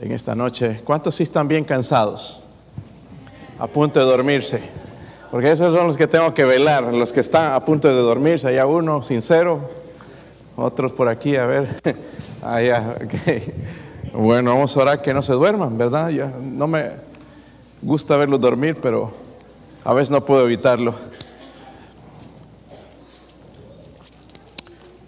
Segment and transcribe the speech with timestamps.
[0.00, 0.80] en esta noche.
[0.84, 2.40] ¿Cuántos sí están bien cansados?
[3.58, 4.62] A punto de dormirse.
[5.30, 8.48] Porque esos son los que tengo que velar, los que están a punto de dormirse.
[8.48, 9.60] Allá uno sincero,
[10.56, 11.82] otros por aquí, a ver.
[12.42, 12.96] Allá,
[14.12, 16.08] Bueno, vamos a orar que no se duerman, ¿verdad?
[16.10, 16.92] Ya no me
[17.82, 19.12] gusta verlos dormir, pero
[19.84, 20.94] a veces no puedo evitarlo.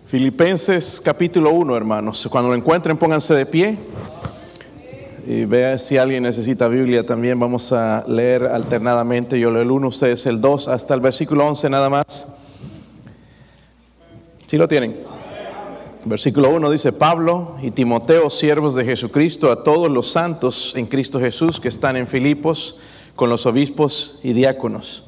[0.07, 2.29] Filipenses capítulo 1, hermanos.
[2.31, 3.79] Cuando lo encuentren, pónganse de pie.
[5.33, 7.39] Y vea si alguien necesita Biblia también.
[7.39, 9.39] Vamos a leer alternadamente.
[9.39, 12.33] Yo leo el 1, ustedes el 2, hasta el versículo 11 nada más.
[14.49, 14.97] ¿Sí lo tienen?
[16.05, 21.21] Versículo 1 dice, Pablo y Timoteo, siervos de Jesucristo, a todos los santos en Cristo
[21.21, 22.79] Jesús que están en Filipos,
[23.15, 25.05] con los obispos y diáconos.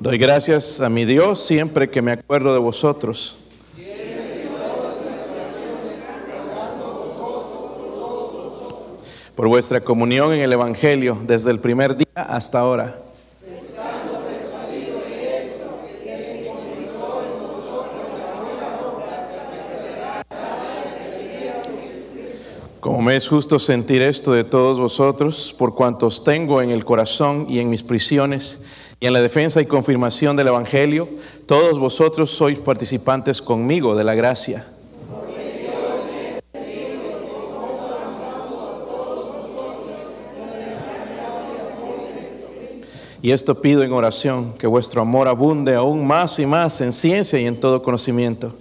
[0.00, 3.36] Doy gracias a mi Dios siempre que me acuerdo de vosotros.
[9.36, 12.98] Por vuestra comunión en el Evangelio desde el primer día hasta ahora.
[22.80, 27.44] Como me es justo sentir esto de todos vosotros, por cuantos tengo en el corazón
[27.46, 28.62] y en mis prisiones,
[29.00, 31.08] y en la defensa y confirmación del Evangelio,
[31.44, 34.75] todos vosotros sois participantes conmigo de la gracia.
[43.26, 47.40] Y esto pido en oración, que vuestro amor abunde aún más y más en ciencia
[47.40, 48.54] y en todo conocimiento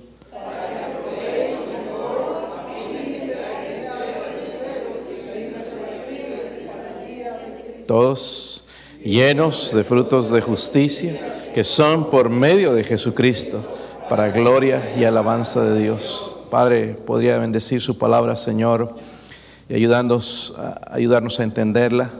[7.86, 8.66] todos
[9.04, 11.14] llenos de frutos de justicia
[11.54, 13.64] que son por medio de Jesucristo
[14.10, 16.48] para gloria y alabanza de Dios.
[16.50, 18.96] Padre, podría bendecir su palabra, Señor,
[19.70, 20.56] y ayudarnos,
[20.90, 22.12] ayudarnos a entenderla,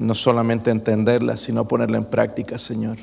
[0.00, 2.98] no solamente entenderla, sino ponerla en práctica, Señor.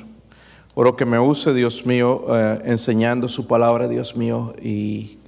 [0.74, 5.18] Oro que me use, Dios mío, eh, enseñando su palabra, Dios mío, y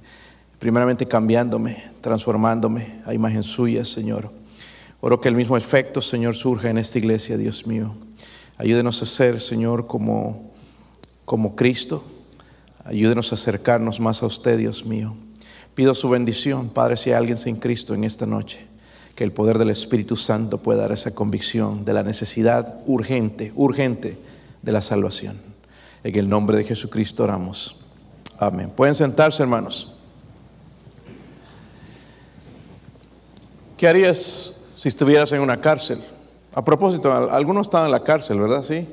[0.57, 4.31] primeramente cambiándome, transformándome a imagen suya, Señor.
[5.01, 7.95] Oro que el mismo efecto, Señor, surja en esta iglesia, Dios mío.
[8.57, 10.51] Ayúdenos a ser, Señor, como,
[11.25, 12.03] como Cristo.
[12.83, 15.15] Ayúdenos a acercarnos más a usted, Dios mío.
[15.75, 18.65] Pido su bendición, Padre, si hay alguien sin Cristo en esta noche,
[19.15, 24.17] que el poder del Espíritu Santo pueda dar esa convicción de la necesidad urgente, urgente
[24.61, 25.39] de la salvación.
[26.03, 27.77] En el nombre de Jesucristo oramos.
[28.37, 28.69] Amén.
[28.75, 29.93] Pueden sentarse, hermanos.
[33.77, 34.55] ¿Qué harías
[34.85, 35.99] si estuvieras en una cárcel.
[36.53, 38.61] A propósito, algunos están en la cárcel, ¿verdad?
[38.61, 38.87] Sí.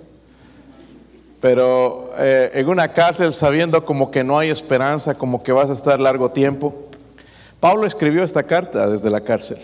[1.41, 5.75] Pero eh, en una cárcel sabiendo como que no hay esperanza, como que vas a
[5.75, 6.75] estar largo tiempo.
[7.61, 9.59] Pablo escribió esta carta desde la cárcel.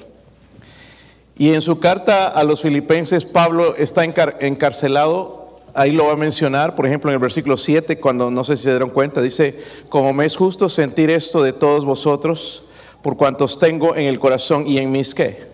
[1.38, 6.75] Y en su carta a los filipenses, Pablo está encarcelado, ahí lo va a mencionar,
[6.75, 10.12] por ejemplo, en el versículo 7, cuando no sé si se dieron cuenta, dice, como
[10.12, 12.65] me es justo sentir esto de todos vosotros,
[13.03, 15.49] por cuantos tengo en el corazón y en mis qué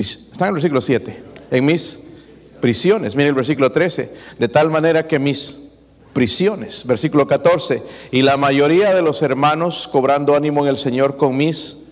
[0.00, 1.16] está en el versículo 7.
[1.50, 2.04] En mis
[2.60, 3.16] prisiones.
[3.16, 4.12] Mire el versículo 13.
[4.38, 5.58] De tal manera que mis
[6.12, 6.86] prisiones.
[6.86, 7.82] Versículo 14.
[8.10, 11.87] Y la mayoría de los hermanos cobrando ánimo en el Señor con mis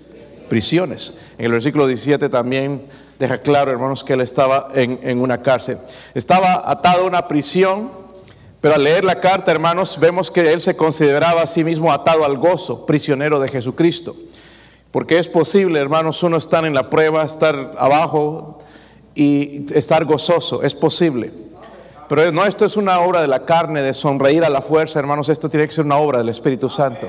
[0.46, 1.14] prisiones.
[1.38, 2.82] En el versículo 17 también
[3.18, 5.78] deja claro, hermanos, que él estaba en, en una cárcel.
[6.14, 8.06] Estaba atado a una prisión.
[8.60, 12.24] Pero al leer la carta, hermanos, vemos que él se consideraba a sí mismo atado
[12.24, 14.16] al gozo, prisionero de Jesucristo.
[14.90, 18.58] Porque es posible, hermanos, uno estar en la prueba, estar abajo
[19.14, 21.30] y estar gozoso, es posible.
[22.08, 25.28] Pero no, esto es una obra de la carne, de sonreír a la fuerza, hermanos,
[25.28, 27.08] esto tiene que ser una obra del Espíritu Santo.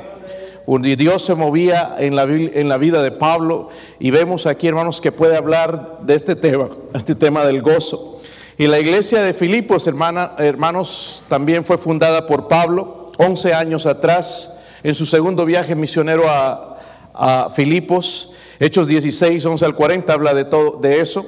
[0.68, 3.70] Dios se movía en la, en la vida de Pablo
[4.00, 8.20] y vemos aquí, hermanos, que puede hablar de este tema, este tema del gozo.
[8.58, 14.60] Y la iglesia de Filipos, hermana, hermanos, también fue fundada por Pablo 11 años atrás
[14.84, 16.78] en su segundo viaje misionero a,
[17.14, 21.26] a Filipos, Hechos 16, 11 al 40 habla de todo de eso.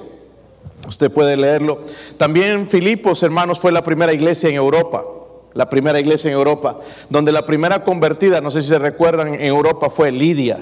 [0.88, 1.84] Usted puede leerlo.
[2.18, 5.04] También Filipos, hermanos, fue la primera iglesia en Europa.
[5.60, 6.80] La primera iglesia en Europa,
[7.10, 10.58] donde la primera convertida, no sé si se recuerdan, en Europa fue Lidia.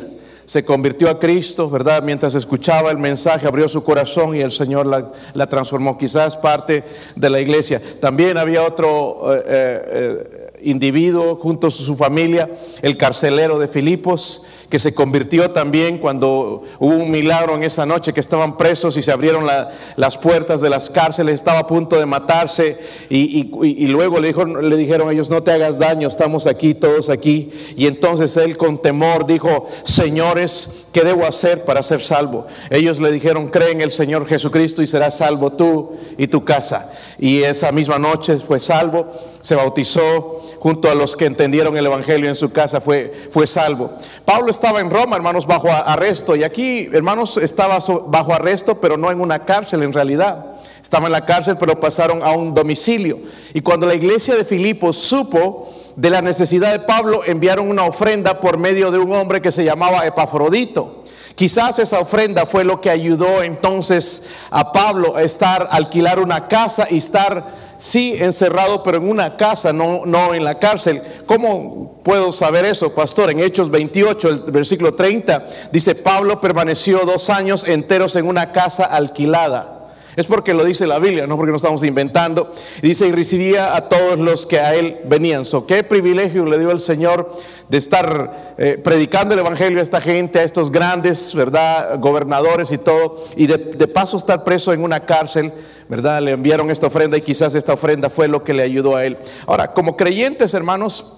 [0.47, 2.01] Se convirtió a Cristo, ¿verdad?
[2.01, 5.99] Mientras escuchaba el mensaje, abrió su corazón y el Señor la, transformó.
[5.99, 6.83] Quizás parte
[7.15, 7.79] de la iglesia.
[8.01, 12.49] También había otro, eh, eh, individuo junto a su familia,
[12.81, 18.11] el carcelero de Filipos, que se convirtió también cuando hubo un milagro en esa noche
[18.11, 19.47] que estaban presos y se abrieron
[19.95, 22.77] las puertas de las cárceles, estaba a punto de matarse
[23.09, 27.49] y, luego le, dijo, le dijeron ellos, no te hagas daño, estamos aquí, todos aquí.
[27.77, 32.45] Y entonces él con temor dijo, señores, ¿qué debo hacer para ser salvo?
[32.69, 36.91] Ellos le dijeron, cree en el Señor Jesucristo y serás salvo tú y tu casa.
[37.17, 39.07] Y esa misma noche fue salvo,
[39.41, 40.36] se bautizó
[40.67, 43.89] junto a los que entendieron el Evangelio en su casa, fue, fue salvo.
[44.25, 46.35] Pablo estaba en Roma, hermanos, bajo arresto.
[46.35, 47.77] Y aquí, hermanos, estaba
[48.07, 50.57] bajo arresto, pero no en una cárcel en realidad.
[50.83, 53.17] Estaba en la cárcel, pero pasaron a un domicilio.
[53.53, 58.41] Y cuando la iglesia de Filipos supo de la necesidad de Pablo, enviaron una ofrenda
[58.41, 61.05] por medio de un hombre que se llamaba Epafrodito.
[61.35, 66.87] Quizás esa ofrenda fue lo que ayudó entonces a Pablo a estar, alquilar una casa
[66.89, 71.01] y estar sí encerrado, pero en una casa, no, no en la cárcel.
[71.25, 73.31] ¿Cómo puedo saber eso, pastor?
[73.31, 78.85] En Hechos 28, el versículo 30, dice, Pablo permaneció dos años enteros en una casa
[78.85, 79.76] alquilada.
[80.17, 82.51] Es porque lo dice la Biblia, no porque no estamos inventando.
[82.81, 85.45] Dice, y recibía a todos los que a él venían.
[85.45, 87.31] So, qué privilegio le dio el Señor
[87.69, 91.99] de estar eh, predicando el Evangelio a esta gente, a estos grandes, ¿verdad?
[91.99, 93.23] Gobernadores y todo.
[93.35, 95.53] Y de, de paso estar preso en una cárcel
[95.87, 96.21] ¿verdad?
[96.21, 99.17] Le enviaron esta ofrenda y quizás esta ofrenda fue lo que le ayudó a él.
[99.45, 101.13] Ahora, como creyentes, hermanos,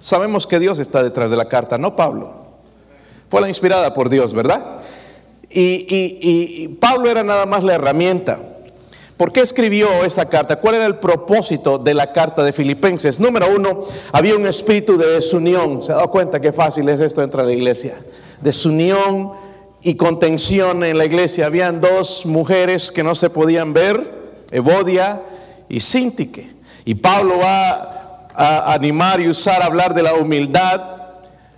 [0.00, 2.44] sabemos que Dios está detrás de la carta, no Pablo.
[3.30, 4.83] Fue la inspirada por Dios, ¿verdad?
[5.50, 8.38] Y, Pablo era nada más la herramienta.
[9.16, 10.56] ¿Por qué escribió esta carta?
[10.56, 13.20] ¿Cuál era el propósito de la carta de Filipenses?
[13.20, 15.82] Número uno, había un espíritu de desunión.
[15.82, 17.96] ¿Se ha dado cuenta qué fácil es esto entre la iglesia?
[18.40, 19.30] Desunión
[19.82, 21.46] y contención en la iglesia.
[21.46, 24.00] Habían dos mujeres que no se podían ver,
[24.50, 25.22] Evodia
[25.68, 26.50] y Sintique.
[26.84, 30.93] Y Pablo va a animar y usar, hablar de la humildad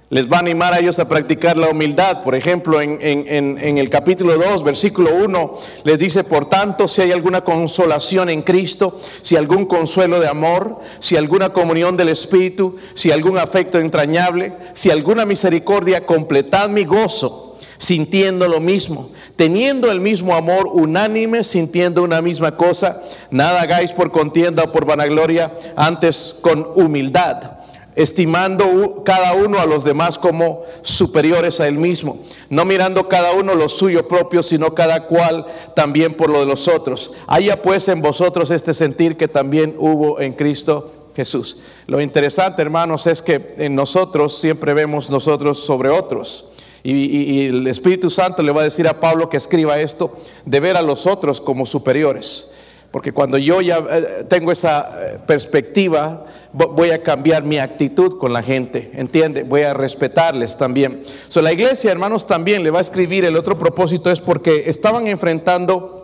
[0.08, 2.22] les va a animar a ellos a practicar la humildad.
[2.22, 7.42] Por ejemplo, en, el capítulo 2, versículo 1, les dice, por tanto, si hay alguna
[7.42, 13.36] consolación en Cristo, si algún consuelo de amor, si alguna comunión del Espíritu, si algún
[13.38, 17.42] afecto entrañable, si alguna misericordia, completad mi gozo
[17.78, 23.02] sintiendo lo mismo, teniendo el mismo amor unánime, sintiendo una misma cosa.
[23.30, 27.55] Nada hagáis por contienda o por vanagloria, antes con humildad,
[27.96, 32.20] estimando cada uno a los demás como superiores a él mismo,
[32.50, 36.68] no mirando cada uno lo suyo propio, sino cada cual también por lo de los
[36.68, 37.12] otros.
[37.26, 41.58] Haya pues en vosotros este sentir que también hubo en Cristo Jesús.
[41.86, 46.50] Lo interesante, hermanos, es que en nosotros siempre vemos nosotros sobre otros.
[46.84, 50.76] Y, el Espíritu Santo le va a decir a Pablo que escriba esto, de ver
[50.76, 52.52] a los otros como superiores.
[52.92, 56.24] Porque cuando yo ya eh, tengo esa eh, perspectiva,
[56.56, 59.42] voy a cambiar mi actitud con la gente, ¿entiende?
[59.42, 61.02] Voy a respetarles también.
[61.28, 65.06] So, la iglesia, hermanos, también le va a escribir, el otro propósito es porque estaban
[65.06, 65.95] enfrentando,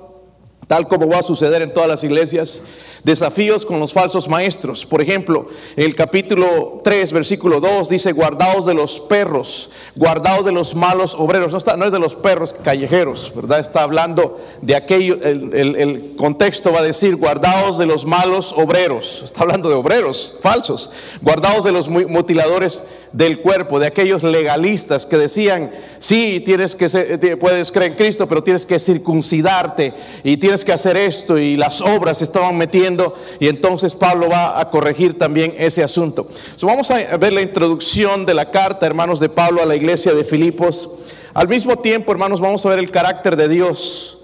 [0.73, 2.63] tal como va a suceder en todas las iglesias,
[3.05, 4.87] Desafíos con los falsos maestros.
[4.87, 10.77] Por ejemplo, el capítulo 3, versículo 2 dice, guardaos de los perros, guardaos de los
[10.77, 11.51] malos obreros.
[11.51, 13.59] No, está, no es de los perros callejeros, ¿verdad?
[13.59, 19.23] Está hablando de aquello, el, el contexto va a decir, guardaos de los malos obreros.
[19.25, 20.93] Está hablando de obreros falsos.
[21.23, 27.39] Guardaos de los mutiladores del cuerpo, de aquellos legalistas que decían, sí, tienes que ser,
[27.39, 29.93] puedes creer en Cristo, pero tienes que circuncidarte
[30.25, 34.59] y tienes que hacer esto y las obras se estaban metiendo y entonces Pablo va
[34.59, 36.27] a corregir también ese asunto.
[36.63, 40.25] vamos a ver la introducción de la carta, hermanos, de Pablo a la iglesia de
[40.25, 40.91] Filipos.
[41.35, 44.19] Al mismo tiempo, hermanos, vamos a ver el carácter de Dios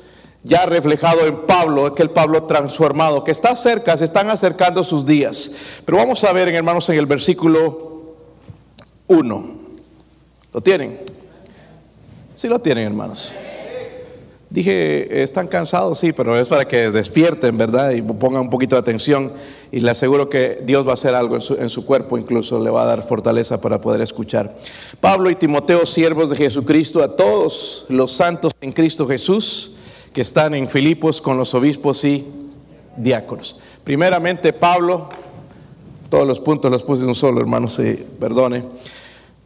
[0.45, 5.51] ya reflejado en Pablo, aquel Pablo transformado, que está cerca, se están acercando sus días.
[5.85, 7.88] Pero vamos a ver, hermanos, en el versículo
[9.09, 9.59] uno.
[10.53, 10.99] ¿Lo tienen?
[12.37, 13.33] Sí lo tienen, hermanos.
[14.51, 17.91] Dije, están cansados, sí, pero es para que despierten, ¿verdad?
[17.91, 19.33] Y pongan un poquito de atención.
[19.71, 22.63] Y le aseguro que Dios va a hacer algo en su, en su, cuerpo, incluso
[22.63, 24.57] le va a dar fortaleza para poder escuchar.
[25.01, 29.73] Pablo y Timoteo, siervos de Jesucristo, a todos los santos en Cristo Jesús
[30.15, 32.25] que están en Filipos con los obispos y
[32.97, 33.57] diáconos.
[33.85, 35.09] Primeramente, Pablo,
[36.09, 38.65] todos los puntos los puse en un solo, hermanos, se perdone.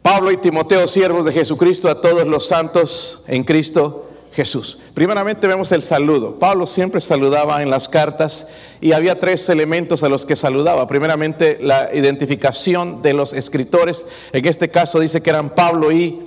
[0.03, 4.79] Pablo y Timoteo, siervos de Jesucristo, a todos los santos en Cristo Jesús.
[4.93, 6.39] Primeramente vemos el saludo.
[6.39, 8.49] Pablo siempre saludaba en las cartas
[8.81, 10.89] y había tres elementos a los que saludaba.
[10.89, 14.05] Primeramente la identificación de los escritores.
[14.33, 16.19] En este caso dice que eran Pablo y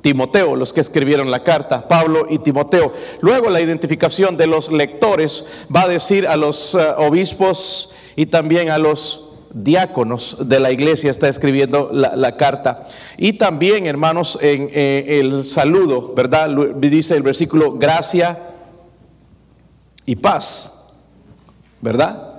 [0.00, 1.88] Timoteo los que escribieron la carta.
[1.88, 2.92] Pablo y Timoteo.
[3.20, 8.70] Luego la identificación de los lectores va a decir a los eh, obispos y también
[8.70, 12.86] a los diáconos de la iglesia está escribiendo la, carta.
[13.16, 16.50] Y también, hermanos, en el saludo, ¿verdad?
[16.76, 18.38] Dice el versículo, gracia
[20.04, 20.92] y paz,
[21.80, 22.34] ¿verdad?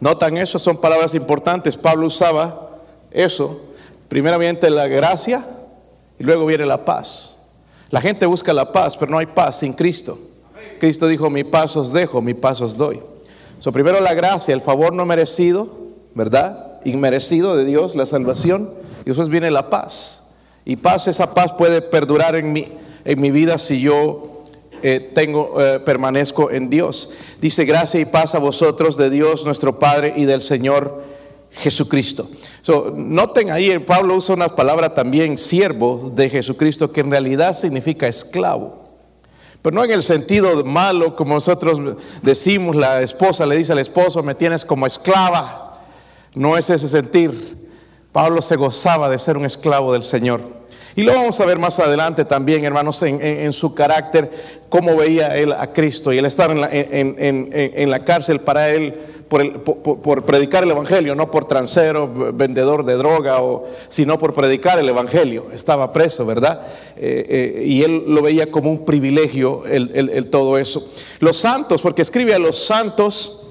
[0.00, 1.76] Notan eso, son palabras importantes.
[1.76, 2.70] Pablo usaba
[3.10, 3.60] eso.
[4.08, 5.44] Primeramente la gracia
[6.18, 7.36] y luego viene la paz.
[7.90, 10.18] La gente busca la paz, pero no hay paz sin Cristo.
[10.80, 13.00] Cristo dijo, mi paz os dejo, mi paz os doy.
[13.60, 15.85] So, primero la gracia, el favor no merecido,
[16.16, 16.80] ¿verdad?
[16.84, 18.70] Inmerecido de Dios, la salvación.
[19.04, 20.30] Y después viene la paz.
[20.64, 22.66] Y paz, esa paz puede perdurar en mi,
[23.04, 24.42] en mi vida si yo
[24.82, 27.10] eh, tengo, eh, permanezco en Dios.
[27.40, 31.04] Dice, gracia y paz a vosotros de Dios nuestro Padre y del Señor
[31.52, 32.28] Jesucristo.
[32.62, 38.08] So, noten ahí, Pablo usa una palabra también, siervo de Jesucristo, que en realidad significa
[38.08, 38.84] esclavo.
[39.60, 41.78] Pero no en el sentido malo, como nosotros
[42.22, 45.65] decimos, la esposa le dice al esposo, me tienes como esclava.
[46.36, 47.56] No es ese sentir.
[48.12, 50.42] Pablo se gozaba de ser un esclavo del Señor.
[50.94, 54.30] Y lo vamos a ver más adelante también, hermanos, en, su carácter,
[54.68, 56.12] cómo veía él a Cristo.
[56.12, 58.94] Y él estar en la, cárcel para él
[59.28, 64.88] por, predicar el Evangelio, no por transero, vendedor de droga, o, sino por predicar el
[64.90, 65.46] Evangelio.
[65.54, 66.66] Estaba preso, ¿verdad?
[66.96, 70.86] Eh, eh, y él lo veía como un privilegio, el, todo eso.
[71.20, 73.45] Los santos, porque escribe a los santos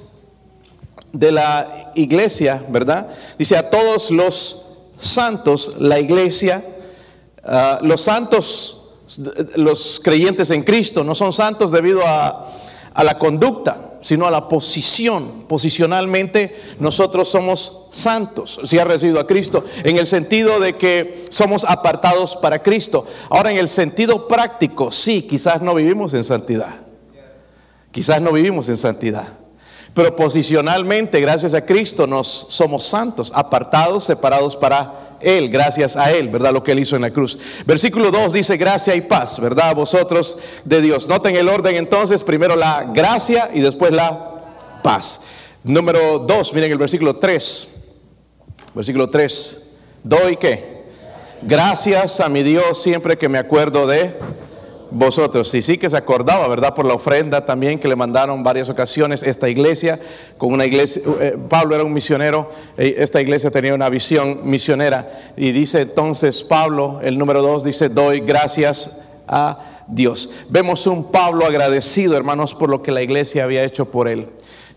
[1.20, 3.08] de la iglesia, ¿verdad?
[3.38, 6.64] Dice a todos los santos, la iglesia,
[7.44, 8.96] ah, los santos,
[9.56, 12.50] los creyentes en Cristo, no son santos debido a,
[12.94, 15.46] a la conducta sino a la posición.
[15.48, 21.64] Posicionalmente nosotros somos santos, si ha recibido a Cristo, en el sentido de que somos
[21.64, 23.08] apartados para Cristo.
[23.32, 26.76] Ahora en el sentido práctico, sí, quizás no vivimos en santidad.
[27.92, 29.30] Quizás no vivimos en santidad.
[29.96, 36.30] Pero posicionalmente, gracias a Cristo, nos somos santos, apartados, separados para él, gracias a Él,
[36.30, 36.54] ¿verdad?
[36.54, 37.40] Lo que Él hizo en la cruz.
[37.66, 39.74] Versículo 2 dice gracia y paz, ¿verdad?
[39.76, 41.08] Vosotros de Dios.
[41.08, 44.44] Noten el orden entonces, primero la gracia y después la
[44.84, 45.22] paz.
[45.64, 47.82] Número 2, miren el versículo 3.
[48.76, 49.72] Versículo 3.
[50.04, 50.76] Doy qué?
[51.42, 54.14] Gracias a mi Dios siempre que me acuerdo de
[54.92, 55.54] vosotros.
[55.56, 56.74] Y sí que se acordaba, ¿verdad?
[56.74, 60.00] Por la ofrenda también que le mandaron varias ocasiones esta iglesia,
[60.38, 65.32] con una iglesia, eh, Pablo era un misionero, eh, esta iglesia tenía una visión misionera.
[65.38, 70.32] Y dice entonces Pablo, el número dos, dice, doy gracias a Dios.
[70.50, 74.28] Vemos un Pablo agradecido, hermanos, por lo que la iglesia había hecho por él.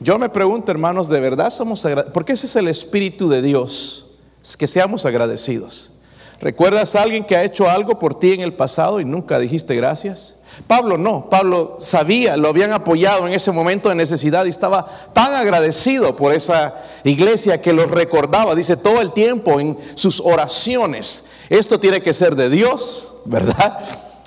[0.00, 2.14] Yo me pregunto, hermanos, ¿de verdad somos agradecidos?
[2.14, 4.12] Porque ese es el Espíritu de Dios,
[4.56, 5.97] que seamos agradecidos.
[6.40, 9.74] ¿Recuerdas a alguien que ha hecho algo por ti en el pasado y nunca dijiste
[9.74, 10.36] gracias?
[10.66, 15.34] Pablo no, Pablo sabía, lo habían apoyado en ese momento de necesidad y estaba tan
[15.34, 21.26] agradecido por esa iglesia que lo recordaba, dice todo el tiempo en sus oraciones.
[21.48, 23.80] Esto tiene que ser de Dios, ¿verdad?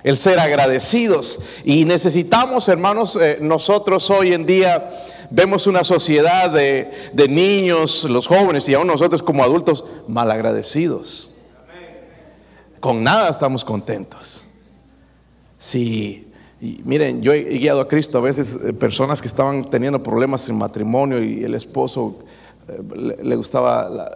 [0.04, 1.40] El ser agradecidos.
[1.64, 4.90] Y necesitamos, hermanos, eh, nosotros hoy en día
[5.30, 6.92] vemos una sociedad de,
[7.30, 11.32] niños, los jóvenes y aún nosotros como adultos malagradecidos.
[12.82, 14.48] Con nada estamos contentos.
[15.60, 16.28] Si,
[16.84, 20.58] miren, yo he guiado a Cristo a veces eh, personas que estaban teniendo problemas en
[20.58, 22.24] matrimonio y el esposo
[22.68, 24.10] eh, le, gustaba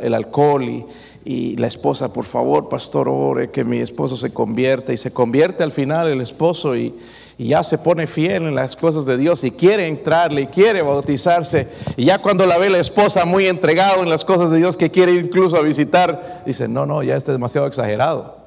[0.00, 0.86] el alcohol y,
[1.26, 5.62] y la esposa, por favor, pastor, ore que mi esposo se convierta y se convierte
[5.62, 6.94] al final el esposo y,
[7.38, 10.82] y ya se pone fiel en las cosas de Dios y quiere entrarle y quiere
[10.82, 11.68] bautizarse.
[11.96, 14.90] Y ya cuando la ve la esposa muy entregado en las cosas de Dios que
[14.90, 18.38] quiere incluso a visitar, dice, no, no, ya está demasiado exagerado.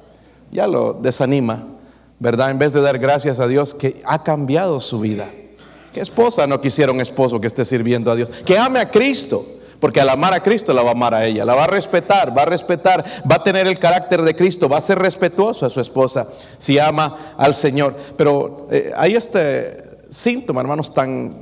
[0.50, 1.64] Ya lo desanima,
[2.18, 2.50] ¿verdad?
[2.50, 5.30] En vez de dar gracias a Dios que ha cambiado su vida.
[5.94, 8.28] ¿Qué esposa no quisiera un esposo que esté sirviendo a Dios?
[8.44, 9.46] Que ame a Cristo
[9.82, 12.38] porque al amar a Cristo la va a amar a ella, la va a respetar,
[12.38, 15.70] va a respetar, va a tener el carácter de Cristo, va a ser respetuoso a
[15.70, 17.96] su esposa si ama al Señor.
[18.16, 21.34] Pero eh, hay este síntoma, hermanos, tan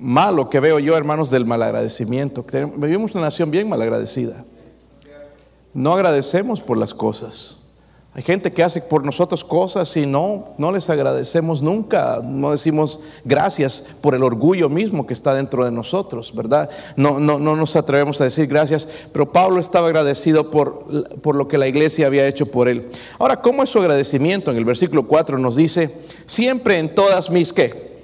[0.00, 2.46] malo que veo yo, hermanos, del malagradecimiento.
[2.76, 4.42] Vivimos una nación bien malagradecida.
[5.74, 7.58] No agradecemos por las cosas.
[8.16, 13.00] Hay gente que hace por nosotros cosas y no, no les agradecemos nunca, no decimos
[13.26, 16.70] gracias por el orgullo mismo que está dentro de nosotros, ¿verdad?
[16.96, 21.46] No, no, no nos atrevemos a decir gracias, pero Pablo estaba agradecido por, por lo
[21.46, 22.88] que la iglesia había hecho por él.
[23.18, 24.50] Ahora, ¿cómo es su agradecimiento?
[24.50, 25.94] En el versículo 4 nos dice,
[26.24, 28.00] siempre en todas mis qué?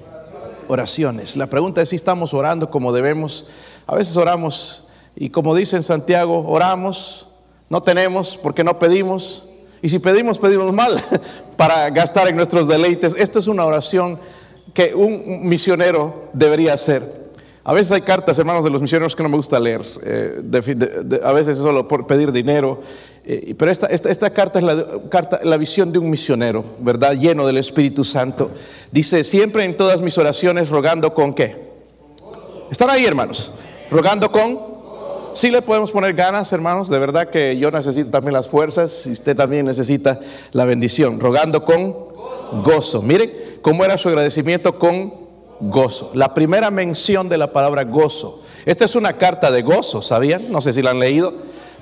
[0.69, 1.39] Oraciones.
[1.39, 3.47] La pregunta es si estamos orando como debemos.
[3.87, 4.85] A veces oramos
[5.17, 7.29] y como dice en Santiago, oramos,
[7.71, 9.45] no tenemos porque no pedimos
[9.83, 11.05] y si pedimos, pedimos mal
[11.57, 13.15] para gastar en nuestros deleites.
[13.19, 14.19] Esto es una oración
[14.73, 17.23] que un misionero debería hacer.
[17.65, 19.83] A veces hay cartas, hermanos, de los misioneros que no me gusta leer.
[20.05, 20.41] Eh,
[21.23, 22.81] a veces es solo por pedir dinero.
[23.25, 27.15] Eh, pero esta, esta, carta es la, carta, la visión de un misionero, ¿verdad?
[27.15, 28.51] Lleno del Espíritu Santo.
[28.91, 31.57] Dice, siempre en todas mis oraciones rogando con qué.
[32.71, 33.55] ¿Están ahí, hermanos?
[33.91, 34.72] Rogando con...
[35.35, 36.89] Sí le podemos poner ganas, hermanos.
[36.89, 40.21] De verdad que yo necesito también las fuerzas y usted también necesita
[40.53, 41.19] la bendición.
[41.21, 41.97] Rogando con
[42.63, 43.01] gozo.
[43.03, 45.15] Miren cómo era su agradecimiento con
[45.61, 46.11] gozo.
[46.15, 48.43] La primera mención de la palabra gozo.
[48.67, 50.53] Esta es una carta de gozo, ¿sabían?
[50.53, 51.33] No sé si la han leído,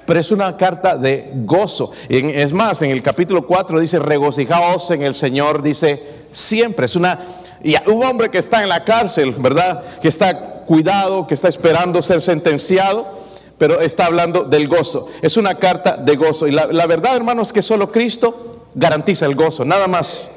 [0.07, 1.93] pero es una carta de gozo.
[2.09, 6.87] Es más, en el capítulo 4 dice, regocijaos en el Señor, dice siempre.
[6.87, 7.19] Es una...
[7.63, 9.85] Y un hombre que está en la cárcel, ¿verdad?
[10.01, 13.20] Que está cuidado, que está esperando ser sentenciado,
[13.61, 15.09] pero está hablando del gozo.
[15.21, 16.49] Es una carta de gozo.
[16.49, 20.31] Y la, la verdad, hermanos, es que solo Cristo garantiza el gozo, nada más.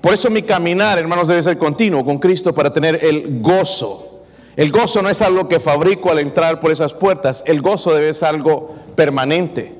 [0.00, 4.24] Por eso mi caminar, hermanos, debe ser continuo con Cristo para tener el gozo.
[4.56, 8.12] El gozo no es algo que fabrico al entrar por esas puertas, el gozo debe
[8.12, 9.76] ser algo permanente.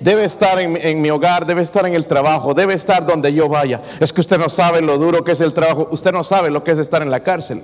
[0.00, 3.82] Debe estar en, mi hogar, debe estar en el trabajo, debe estar donde yo vaya.
[4.00, 6.64] Es que usted no sabe lo duro que es el trabajo, usted no sabe lo
[6.64, 7.62] que es estar en la cárcel.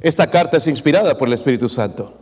[0.00, 2.12] Esta carta es inspirada por el Espíritu Santo.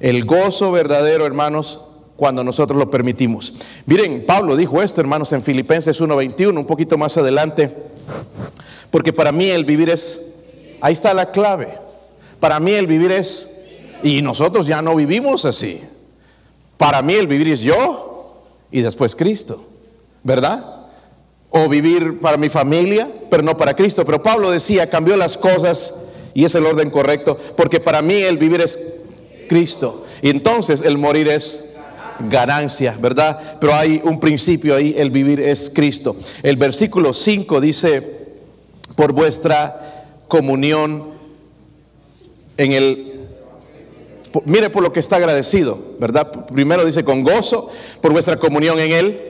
[0.00, 1.86] El gozo verdadero, hermanos,
[2.16, 3.54] cuando nosotros lo permitimos.
[3.86, 7.72] Miren, Pablo dijo esto, hermanos, en Filipenses 1:21, un poquito más adelante,
[8.90, 10.34] porque para mí el vivir es,
[10.80, 11.68] ahí está la clave,
[12.40, 13.66] para mí el vivir es,
[14.02, 15.80] y nosotros ya no vivimos así,
[16.76, 19.64] para mí el vivir es yo y después Cristo,
[20.24, 20.88] ¿verdad?
[21.50, 24.04] O vivir para mi familia, pero no para Cristo.
[24.04, 25.94] Pero Pablo decía, cambió las cosas
[26.38, 28.78] y es el orden correcto, porque para mí el vivir es
[29.48, 30.04] Cristo.
[30.22, 31.70] Y entonces el morir es
[32.20, 33.56] ganancia, ¿verdad?
[33.60, 36.14] Pero hay un principio ahí, el vivir es Cristo.
[36.44, 38.28] El versículo 5 dice,
[38.94, 41.06] por vuestra comunión
[42.56, 43.26] en el...
[44.44, 46.46] Mire por lo que está agradecido, ¿verdad?
[46.46, 47.68] Primero dice con gozo,
[48.00, 49.27] por vuestra comunión en Él.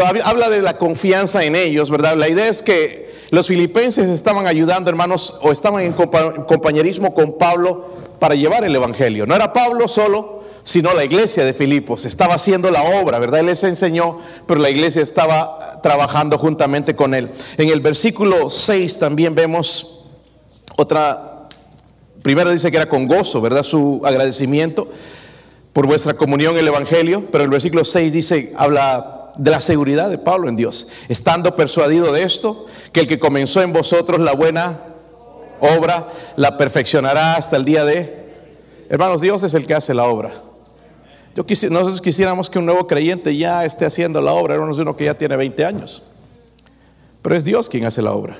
[0.00, 2.16] Habla de la confianza en ellos, ¿verdad?
[2.16, 7.86] La idea es que los filipenses estaban ayudando, hermanos, o estaban en compañerismo con Pablo
[8.18, 9.26] para llevar el Evangelio.
[9.26, 12.04] No era Pablo solo, sino la iglesia de Filipos.
[12.04, 13.40] Estaba haciendo la obra, ¿verdad?
[13.40, 17.30] Él les enseñó, pero la iglesia estaba trabajando juntamente con él.
[17.56, 20.04] En el versículo 6 también vemos
[20.76, 21.48] otra,
[22.22, 23.62] primero dice que era con gozo, ¿verdad?
[23.62, 24.88] Su agradecimiento
[25.72, 30.10] por vuestra comunión en el Evangelio, pero el versículo 6 dice, habla de la seguridad
[30.10, 34.32] de Pablo en Dios, estando persuadido de esto, que el que comenzó en vosotros la
[34.32, 34.78] buena
[35.60, 38.22] obra, la perfeccionará hasta el día de...
[38.88, 40.32] Hermanos, Dios es el que hace la obra.
[41.34, 45.06] Yo nosotros quisiéramos que un nuevo creyente ya esté haciendo la obra, no uno que
[45.06, 46.02] ya tiene 20 años.
[47.22, 48.36] Pero es Dios quien hace la obra.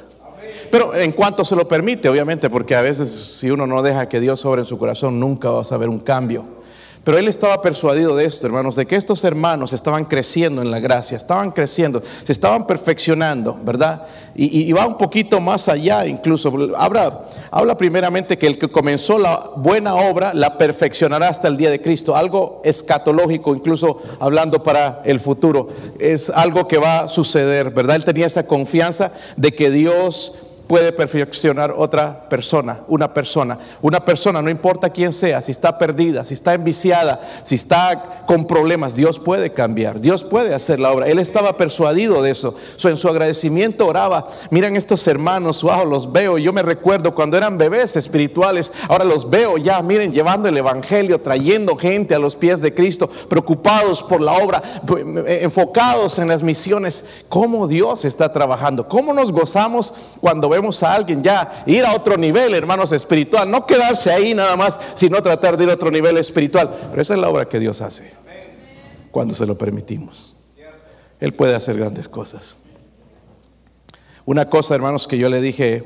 [0.71, 4.21] Pero en cuanto se lo permite, obviamente, porque a veces si uno no deja que
[4.21, 6.62] Dios sobre en su corazón, nunca va a saber un cambio.
[7.05, 10.79] Pero él estaba persuadido de esto, hermanos, de que estos hermanos estaban creciendo en la
[10.79, 14.07] gracia, estaban creciendo, se estaban perfeccionando, ¿verdad?
[14.37, 16.53] Y, va un poquito más allá incluso.
[16.77, 21.71] Habla, habla primeramente que el que comenzó la buena obra la perfeccionará hasta el día
[21.71, 22.15] de Cristo.
[22.15, 25.69] Algo escatológico, incluso hablando para el futuro.
[25.99, 27.97] Es algo que va a suceder, ¿verdad?
[27.97, 30.37] Él tenía esa confianza de que Dios
[30.73, 33.59] puede perfeccionar otra persona, una persona.
[33.83, 38.47] Una persona, no importa quién sea, si está perdida, si está enviciada, si está con
[38.47, 41.09] problemas, Dios puede cambiar, Dios puede hacer la obra.
[41.09, 42.57] Él estaba persuadido de eso.
[42.85, 46.39] en su agradecimiento oraba, miren estos hermanos, wow, los veo.
[46.39, 51.21] Yo me recuerdo cuando eran bebés espirituales, ahora los veo ya, miren, llevando el Evangelio,
[51.21, 54.63] trayendo gente a los pies de Cristo, preocupados por la obra,
[55.27, 57.05] enfocados en las misiones.
[57.29, 58.89] ¿Cómo Dios está trabajando?
[58.89, 63.51] ¿Cómo nos gozamos cuando vemos a alguien ya ir a otro nivel, hermanos, espiritual.
[63.51, 66.75] No quedarse ahí nada más, sino tratar de ir a otro nivel espiritual.
[66.91, 68.13] Pero esa es la obra que Dios hace
[69.11, 70.37] cuando se lo permitimos.
[71.21, 72.57] Él puede hacer grandes cosas.
[74.25, 75.85] Una cosa, hermanos, que yo le dije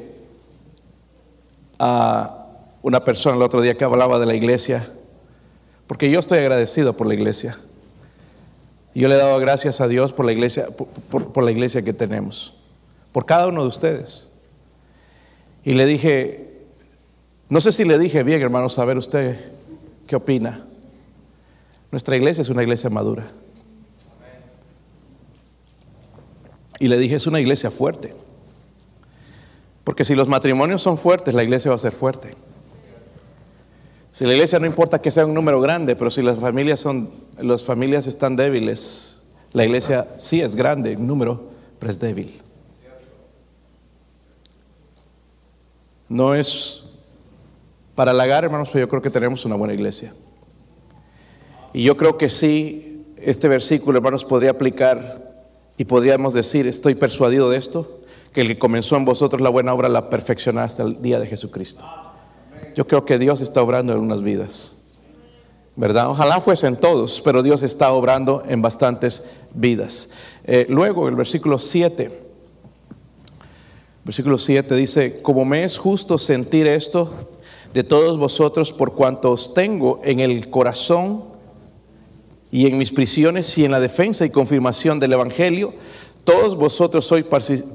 [1.79, 2.47] a
[2.83, 4.89] una persona el otro día que hablaba de la iglesia,
[5.87, 7.59] porque yo estoy agradecido por la iglesia.
[8.95, 10.69] Yo le he dado gracias a Dios por la iglesia,
[11.11, 12.55] por la iglesia que tenemos,
[13.13, 14.26] por cada uno de ustedes.
[15.67, 16.47] Y le dije,
[17.49, 19.37] no sé si le dije bien, hermano, saber usted
[20.07, 20.65] qué opina.
[21.91, 23.27] Nuestra iglesia es una iglesia madura.
[26.79, 28.15] Y le dije, es una iglesia fuerte.
[29.83, 32.37] Porque si los matrimonios son fuertes, la iglesia va a ser fuerte.
[34.13, 37.11] Si la iglesia no importa que sea un número grande, pero si las familias son,
[37.43, 41.51] las familias están débiles, la iglesia sí es grande en número,
[41.81, 42.41] pero es débil.
[46.09, 46.85] No es
[47.95, 50.15] Para halagar, hermanos, pues yo creo que tenemos una buena iglesia.
[51.73, 55.45] Y yo creo que sí, este versículo, hermanos, podría aplicar
[55.79, 58.01] y podríamos decir, estoy persuadido de esto,
[58.33, 61.27] que el que comenzó en vosotros la buena obra la perfeccionará hasta el día de
[61.27, 61.85] Jesucristo.
[62.75, 64.77] Yo creo que Dios está obrando en unas vidas.
[65.75, 66.09] ¿Verdad?
[66.09, 70.11] Ojalá fuesen todos, pero Dios está obrando en bastantes vidas.
[70.45, 72.26] Eh, luego, el versículo 7.
[74.07, 77.11] Versículo 7 dice, como me es justo sentir esto
[77.75, 81.25] de todos vosotros por cuanto os tengo en el corazón
[82.53, 85.75] y en mis prisiones y en la defensa y confirmación del Evangelio,
[86.23, 87.25] todos vosotros sois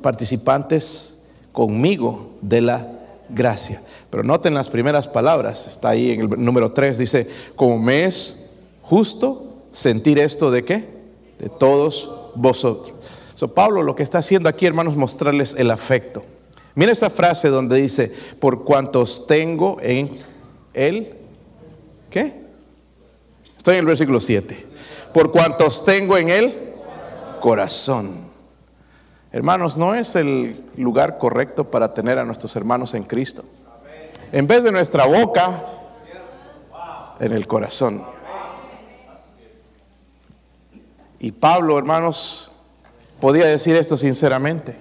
[0.02, 2.88] participantes conmigo de la
[3.28, 3.84] gracia.
[4.10, 8.52] Pero noten las primeras palabras, está ahí en el número 3, dice, como me es
[8.84, 10.88] justo sentir esto de qué?
[11.40, 13.01] De todos vosotros.
[13.48, 16.24] Pablo lo que está haciendo aquí, hermanos, mostrarles el afecto.
[16.76, 20.10] Mira esta frase donde dice, por cuantos tengo en
[20.74, 21.16] él,
[22.10, 22.42] ¿qué?
[23.58, 24.68] Estoy en el versículo 7.
[25.14, 26.74] Por cuantos tengo en él
[27.40, 28.32] corazón.
[29.32, 33.44] Hermanos, no es el lugar correcto para tener a nuestros hermanos en Cristo.
[34.32, 35.64] En vez de nuestra boca,
[37.20, 38.04] en el corazón.
[41.20, 42.51] Y Pablo, hermanos,
[43.22, 44.76] podía decir esto sinceramente.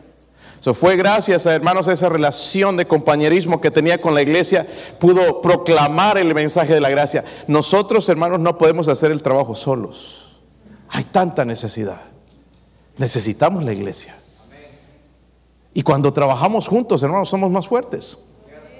[0.61, 4.66] So, fue gracias a hermanos a esa relación de compañerismo que tenía con la iglesia,
[4.98, 7.24] pudo proclamar el mensaje de la gracia.
[7.46, 10.33] Nosotros, hermanos, no podemos hacer el trabajo solos.
[10.90, 12.00] Hay tanta necesidad.
[12.98, 14.16] Necesitamos la iglesia.
[15.72, 18.26] Y cuando trabajamos juntos, hermanos, somos más fuertes.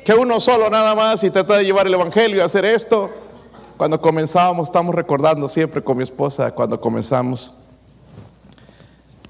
[0.05, 3.09] Que uno solo nada más y trata de llevar el Evangelio y hacer esto.
[3.79, 7.60] Cuando comenzábamos, estamos recordando siempre con mi esposa, cuando comenzamos,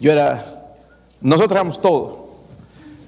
[0.00, 0.74] yo era,
[1.20, 2.30] nosotros éramos todo.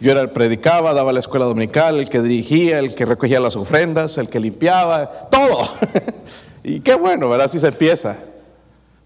[0.01, 3.57] Yo era el predicaba, daba la escuela dominical, el que dirigía, el que recogía las
[3.57, 5.69] ofrendas, el que limpiaba, todo.
[6.65, 7.47] y qué bueno, ¿verdad?
[7.47, 8.17] Así se empieza.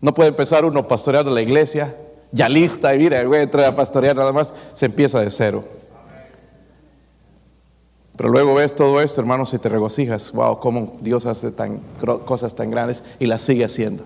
[0.00, 1.94] No puede empezar uno pastoreando la iglesia
[2.32, 5.64] ya lista y mira, voy a entrar a pastorear nada más, se empieza de cero.
[8.16, 10.32] Pero luego ves todo esto, hermanos, y te regocijas.
[10.32, 11.80] Wow, cómo Dios hace tan,
[12.24, 14.04] cosas tan grandes y las sigue haciendo.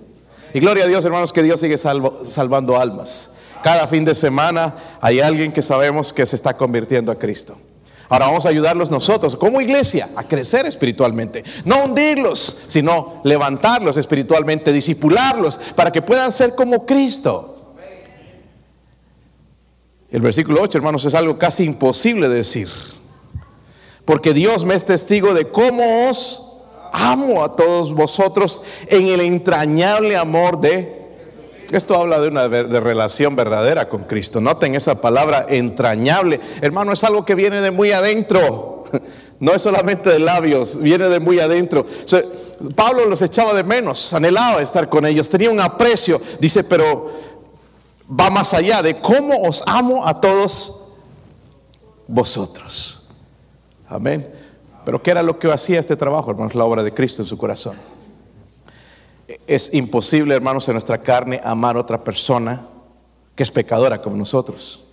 [0.53, 3.35] Y gloria a Dios, hermanos, que Dios sigue salvando almas.
[3.63, 7.57] Cada fin de semana hay alguien que sabemos que se está convirtiendo a Cristo.
[8.09, 11.45] Ahora vamos a ayudarlos nosotros como iglesia a crecer espiritualmente.
[11.65, 17.77] No hundirlos, sino levantarlos espiritualmente, disipularlos para que puedan ser como Cristo.
[20.11, 22.69] El versículo 8, hermanos, es algo casi imposible de decir.
[24.05, 30.17] Porque Dios me es testigo de cómo os amo a todos vosotros en el entrañable
[30.17, 31.00] amor de...
[31.71, 34.41] Esto habla de una de relación verdadera con Cristo.
[34.41, 36.41] Noten esa palabra entrañable.
[36.61, 38.85] Hermano, es algo que viene de muy adentro.
[39.41, 41.87] No es solamente de labios, viene de muy adentro.
[42.77, 46.21] Pablo los echaba de menos, anhelaba estar con ellos, tenía un aprecio.
[46.39, 47.11] Dice, pero
[48.09, 50.93] va más allá de cómo os amo a todos
[52.07, 53.09] vosotros.
[53.89, 54.31] Amén.
[54.85, 56.55] Pero ¿qué era lo que hacía este trabajo, hermanos?
[56.55, 57.77] La obra de Cristo en su corazón.
[59.47, 62.67] Es imposible, hermanos, en nuestra carne amar a otra persona
[63.35, 64.85] que es pecadora como nosotros.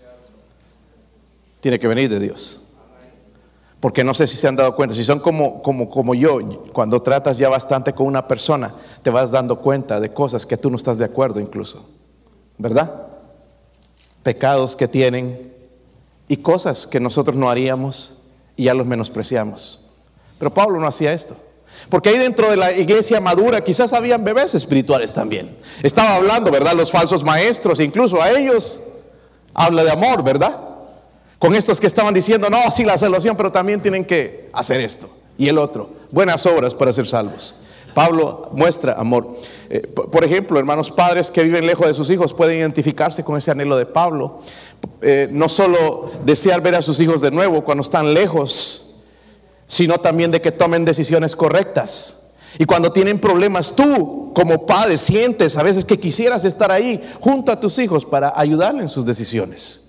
[1.60, 2.64] Tiene que venir de Dios.
[3.80, 6.40] Porque no sé si se han dado cuenta, si son como, como, como yo,
[6.74, 8.74] cuando tratas ya bastante con una persona,
[9.04, 11.88] te vas dando cuenta de cosas que tú no estás de acuerdo incluso.
[12.58, 13.08] ¿Verdad?
[14.28, 15.54] pecados que tienen
[16.28, 18.18] y cosas que nosotros no haríamos
[18.58, 19.86] y ya los menospreciamos.
[20.38, 21.38] Pero Pablo no hacía esto.
[21.90, 25.56] Porque ahí dentro de la iglesia madura quizás habían bebés espirituales también.
[25.84, 26.74] Estaba hablando, ¿verdad?
[26.74, 28.84] Los falsos maestros, incluso a ellos
[29.54, 30.60] habla de amor, ¿verdad?
[31.40, 35.10] Con estos que estaban diciendo, no, sí, la salvación, pero también tienen que hacer esto
[35.38, 35.92] y el otro.
[36.12, 37.56] Buenas obras para ser salvos.
[37.94, 39.38] Pablo muestra amor.
[39.70, 43.52] Eh, por ejemplo, hermanos padres que viven lejos de sus hijos pueden identificarse con ese
[43.52, 44.42] anhelo de Pablo.
[45.02, 48.87] Eh, no solo desear ver a sus hijos de nuevo cuando están lejos,
[49.68, 52.24] sino también de que tomen decisiones correctas.
[52.58, 57.52] Y cuando tienen problemas, tú como padre sientes a veces que quisieras estar ahí junto
[57.52, 59.82] a tus hijos para ayudarle en sus decisiones.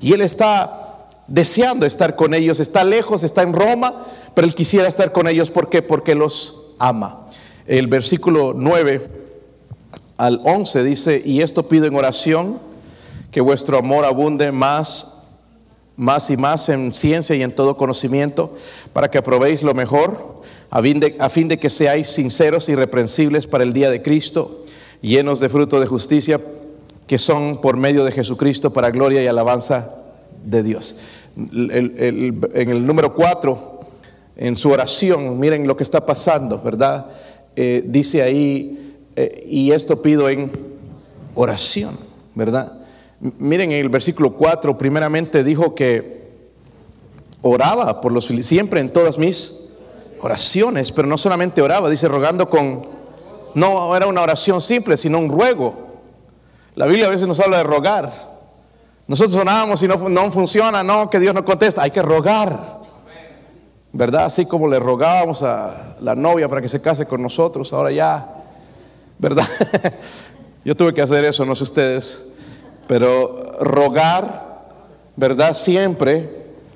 [0.00, 4.86] Y él está deseando estar con ellos, está lejos, está en Roma, pero él quisiera
[4.86, 5.50] estar con ellos.
[5.50, 5.82] ¿Por qué?
[5.82, 7.22] Porque los ama
[7.66, 9.08] el versículo 9
[10.18, 12.58] al 11 dice, y esto pido en oración,
[13.30, 15.11] que vuestro amor abunde más,
[15.96, 18.54] más y más en ciencia y en todo conocimiento,
[18.92, 22.74] para que aprobéis lo mejor, a fin de, a fin de que seáis sinceros y
[22.74, 24.64] reprensibles para el día de Cristo,
[25.00, 26.40] llenos de fruto de justicia,
[27.06, 29.94] que son por medio de Jesucristo para gloria y alabanza
[30.44, 30.96] de Dios.
[31.36, 33.72] en el número 4
[34.36, 37.06] en su oración, miren lo que está pasando, ¿verdad?
[37.54, 40.50] Eh, dice ahí, eh, y esto pido en
[41.34, 41.96] oración,
[42.34, 42.72] ¿verdad?
[43.38, 46.22] Miren en el versículo 4, primeramente dijo que
[47.42, 49.70] oraba por los siempre en todas mis
[50.20, 52.86] oraciones, pero no solamente oraba, dice rogando con,
[53.54, 55.74] no era una oración simple, sino un ruego.
[56.74, 58.12] La Biblia a veces nos habla de rogar.
[59.06, 62.80] Nosotros orábamos y no, no funciona, no, que Dios no contesta, hay que rogar.
[63.92, 64.24] ¿verdad?
[64.24, 68.26] Así como le rogábamos a la novia para que se case con nosotros, ahora ya,
[69.18, 69.46] ¿verdad?
[70.64, 72.31] Yo tuve que hacer eso, no sé ustedes,
[72.86, 74.62] pero rogar,
[75.16, 75.54] ¿verdad?
[75.56, 76.28] Siempre,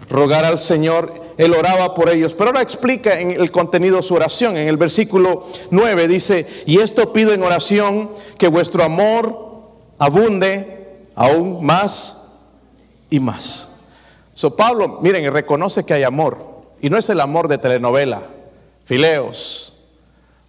[0.09, 4.57] rogar al Señor, Él oraba por ellos, pero ahora explica en el contenido su oración,
[4.57, 9.47] en el versículo 9 dice, y esto pido en oración, que vuestro amor
[9.99, 12.38] abunde aún más
[13.11, 13.77] y más.
[14.35, 16.57] So Pablo, miren, reconoce que hay amor.
[16.81, 18.23] Y no es el amor de telenovela,
[18.85, 19.76] fileos,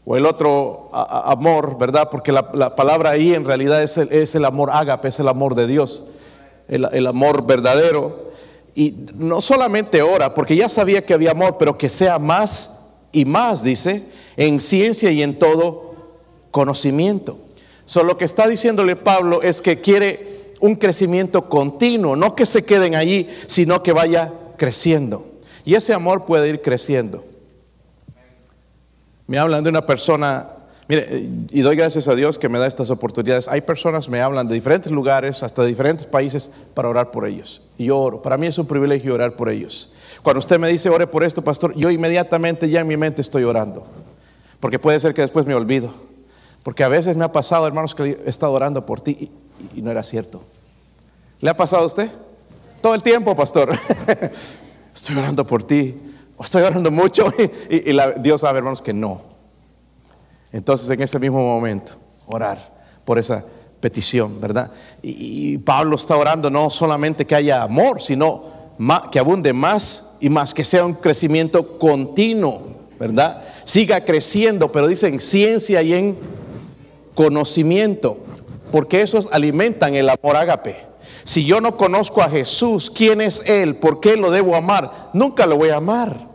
[0.10, 2.08] o el otro amor, ¿verdad?
[2.10, 5.54] Porque la, palabra ahí en realidad es el, es el, amor ágape, es el amor
[5.54, 6.06] de Dios,
[6.70, 8.32] el, el amor verdadero.
[8.74, 13.26] Y no solamente ora, porque ya sabía que había amor, pero que sea más y
[13.26, 14.06] más, dice,
[14.38, 15.94] en ciencia y en todo
[16.52, 17.38] conocimiento.
[17.86, 22.64] Solo lo que está diciéndole Pablo es que quiere un crecimiento continuo, no que se
[22.64, 25.26] queden allí, sino que vaya creciendo.
[25.66, 27.27] Y ese amor puede ir creciendo.
[29.28, 30.48] Me hablan de una persona,
[30.88, 33.50] mire, y doy gracias a Dios que me da estas oportunidades.
[33.50, 37.62] Hay personas me hablan de diferentes lugares, hasta diferentes países, para orar por ellos.
[37.78, 38.22] Y yo oro.
[38.22, 39.92] Para mí es un privilegio orar por ellos.
[40.24, 43.44] Cuando usted me dice, ore por esto, pastor, yo inmediatamente ya en mi mente estoy
[43.44, 43.86] orando.
[44.60, 45.94] Porque puede ser que después me olvido.
[46.64, 49.32] Porque a veces me ha pasado, hermanos, que he estado orando por ti
[49.76, 50.42] y, no era cierto.
[51.42, 52.10] ¿Le ha pasado a usted?
[52.82, 53.72] Todo el tiempo, pastor.
[54.96, 55.96] estoy orando por ti,
[56.44, 57.34] estoy orando mucho
[57.70, 59.22] y, Dios sabe, hermanos, que no.
[60.52, 61.94] Entonces, en ese mismo momento,
[62.28, 63.44] orar por esa
[63.80, 64.72] petición, ¿verdad?
[65.02, 68.58] Y, Pablo está orando no solamente que haya amor, sino
[69.12, 72.62] que abunde más y más, que sea un crecimiento continuo,
[73.00, 73.44] ¿verdad?
[73.66, 76.18] Siga creciendo, pero dice en ciencia y en
[77.16, 78.20] conocimiento,
[78.72, 80.88] porque esos alimentan el amor ágape.
[81.24, 83.76] Si yo no conozco a Jesús, ¿quién es Él?
[83.76, 85.10] ¿Por qué lo debo amar?
[85.14, 86.27] Nunca lo voy a amar.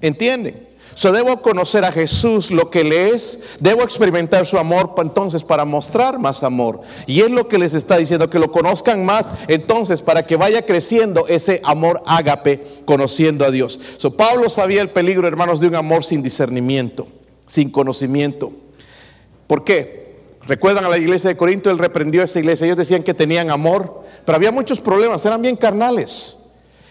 [0.00, 0.74] ¿Entienden?
[0.94, 5.64] So debo conocer a Jesús lo que Él es, debo experimentar su amor entonces para
[5.64, 6.82] mostrar más amor.
[7.06, 10.62] Y es lo que les está diciendo, que lo conozcan más entonces para que vaya
[10.62, 13.80] creciendo ese amor ágape conociendo a Dios.
[13.96, 17.08] So Pablo sabía el peligro, hermanos, de un amor sin discernimiento,
[17.46, 18.52] sin conocimiento.
[19.48, 20.04] ¿Por qué?
[20.46, 22.66] Recuerdan a la iglesia de Corinto, él reprendió a esa iglesia.
[22.66, 26.43] Ellos decían que tenían amor, pero había muchos problemas, eran bien carnales.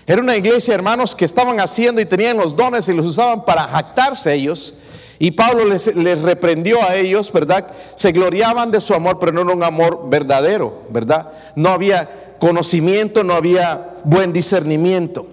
[0.06, 3.63] Era una iglesia, hermanos, que estaban haciendo y tenían los dones y los usaban para
[3.63, 4.76] jactarse ellos.
[5.20, 7.68] Y Pablo les, reprendió a ellos, ¿verdad?
[7.96, 11.32] Se gloriaban de su amor, pero no era un amor verdadero, ¿verdad?
[11.56, 15.28] No había conocimiento, no había buen discernimiento.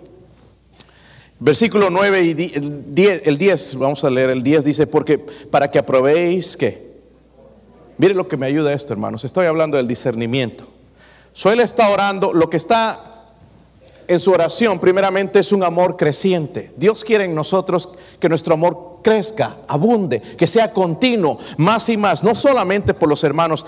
[1.41, 5.79] Versículo 9 y 10, el 10, vamos a leer el 10, dice, porque para que
[5.79, 6.91] aprobéis que
[8.01, 9.27] Mire lo que me ayuda esto, hermanos.
[9.27, 10.67] Estoy hablando del discernimiento.
[11.35, 13.10] Suele está orando, lo que está
[14.11, 16.73] en su oración primeramente es un amor creciente.
[16.77, 22.25] Dios quiere en nosotros que nuestro amor crezca, abunde, que sea continuo, más y más,
[22.25, 23.65] no solamente por los hermanos,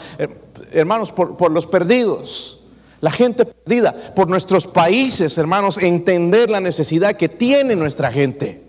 [0.73, 2.65] hermanos, por, por los perdidos,
[3.01, 8.65] la gente perdida, por nuestros países, hermanos, entender la necesidad que tiene nuestra gente.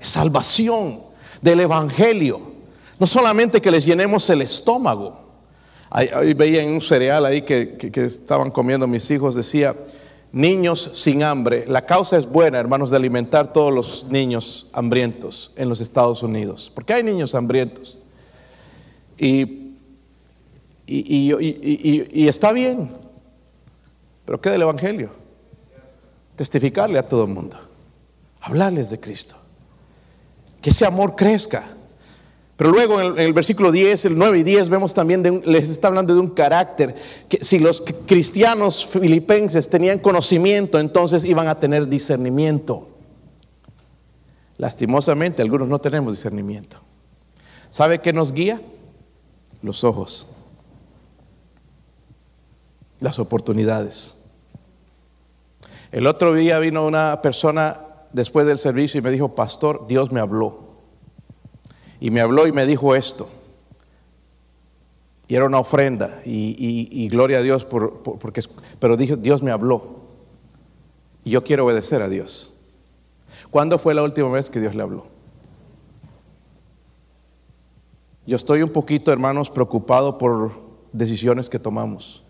[0.00, 1.00] Salvación
[1.42, 2.40] del Evangelio.
[2.98, 5.20] No solamente que les llenemos el estómago.
[5.90, 9.76] Ahí, veía en un cereal ahí que, estaban comiendo mis hijos, decía,
[10.34, 11.64] niños sin hambre.
[11.66, 16.70] La causa es buena, hermanos, de alimentar todos los niños hambrientos en los Estados Unidos.
[16.74, 18.00] Porque hay niños hambrientos.
[19.16, 19.76] Y,
[20.86, 22.90] y, está bien.
[24.24, 25.10] Pero ¿qué del Evangelio?
[26.34, 27.56] Testificarle a todo el mundo.
[28.40, 29.36] Hablarles de Cristo.
[30.60, 31.64] Que ese amor crezca.
[32.56, 36.14] Pero luego en el, versículo 10, el 9 y 10 vemos también, les está hablando
[36.14, 36.94] de un carácter,
[37.28, 42.88] que si los cristianos filipenses tenían conocimiento, entonces iban a tener discernimiento.
[44.56, 46.78] Lastimosamente, algunos no tenemos discernimiento.
[47.70, 48.60] ¿Sabe qué nos guía?
[49.60, 50.28] Los ojos,
[53.00, 54.22] las oportunidades.
[55.90, 57.80] El otro día vino una persona
[58.12, 60.63] después del servicio y me dijo, pastor, Dios me habló.
[62.04, 63.30] Y me habló y me dijo esto.
[65.26, 66.20] Y era una ofrenda.
[66.26, 68.42] Y, gloria a Dios, por, porque,
[68.78, 70.00] pero dijo, Dios me habló.
[71.24, 72.52] Y yo quiero obedecer a Dios.
[73.50, 75.06] ¿Cuándo fue la última vez que Dios le habló?
[78.26, 80.52] Yo estoy un poquito, hermanos, preocupado por
[80.92, 82.22] decisiones que tomamos.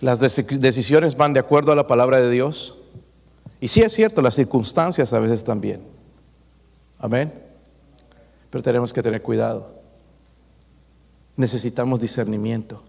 [0.00, 2.78] Las decisiones van de acuerdo a la palabra de Dios.
[3.60, 5.82] Y sí es cierto, las circunstancias a veces también.
[6.98, 7.43] Amén.
[8.54, 9.66] Pero tenemos que tener cuidado.
[11.36, 12.84] Necesitamos discernimiento.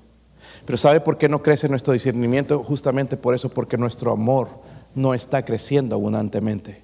[0.64, 2.64] Pero ¿sabe por qué no crece nuestro discernimiento?
[2.64, 4.48] Justamente por eso, porque nuestro amor
[4.94, 6.84] no está creciendo abundantemente.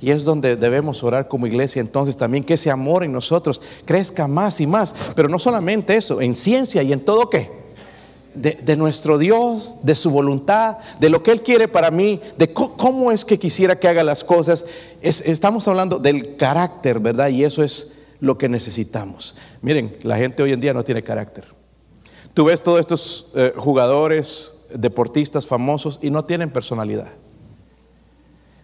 [0.00, 4.26] Y es donde debemos orar como iglesia entonces también que ese amor en nosotros crezca
[4.26, 4.92] más y más.
[5.14, 7.48] Pero no solamente eso, en ciencia y en todo qué.
[8.34, 13.12] De, nuestro Dios, de su voluntad, de lo que Él quiere para mí, de cómo
[13.12, 14.66] es que quisiera que haga las cosas.
[15.00, 17.28] estamos hablando del carácter, ¿verdad?
[17.28, 19.36] Y eso es lo que necesitamos.
[19.62, 21.44] Miren, la gente hoy en día no tiene carácter.
[22.34, 27.08] Tú ves todos estos eh, jugadores, deportistas famosos y no tienen personalidad.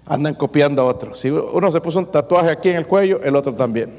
[0.05, 1.21] Andan copiando a otros.
[1.21, 3.95] Si uno se puso un tatuaje aquí en el cuello, el otro también.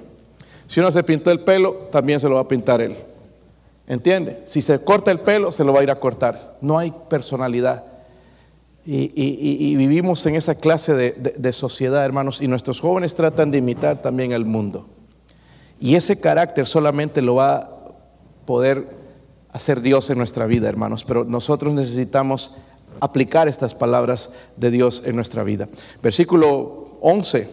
[0.67, 2.95] Si uno se pintó el pelo, también se lo va a pintar él.
[3.87, 4.41] ¿Entiende?
[4.45, 6.57] Si se corta el pelo, se lo va a ir a cortar.
[6.61, 7.83] No hay personalidad.
[8.85, 14.33] Y, vivimos en esa clase de sociedad, hermanos, y nuestros jóvenes tratan de imitar también
[14.33, 14.85] al mundo.
[15.83, 17.69] Y ese carácter solamente lo va a
[18.45, 18.87] poder
[19.51, 21.03] hacer Dios en nuestra vida, hermanos.
[21.03, 22.55] Pero nosotros necesitamos
[23.01, 25.67] aplicar estas palabras de Dios en nuestra vida.
[26.01, 27.49] Versículo 11.